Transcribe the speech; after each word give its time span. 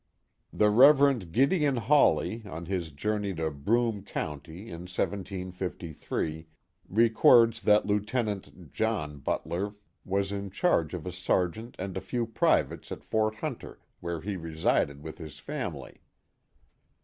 The 0.51 0.71
Rev. 0.71 1.31
Gideon 1.31 1.75
Hawley, 1.75 2.41
in 2.43 2.65
his 2.65 2.89
journey 2.91 3.35
to 3.35 3.51
Broome 3.51 4.01
County, 4.03 4.63
in 4.65 4.87
1753, 4.89 6.47
records 6.89 7.61
that 7.61 7.85
Lieutenant 7.85 8.73
(John) 8.73 9.19
Butler 9.19 9.73
was 10.03 10.31
in 10.31 10.49
charge 10.49 10.95
of 10.95 11.05
a 11.05 11.11
sergeant 11.11 11.75
and 11.77 11.95
a 11.95 12.01
few 12.01 12.25
privates 12.25 12.91
at 12.91 13.03
Fort 13.03 13.35
Hunter, 13.35 13.77
where 13.99 14.21
he 14.21 14.35
resided 14.35 15.03
with 15.03 15.19
his 15.19 15.37
family. 15.37 16.01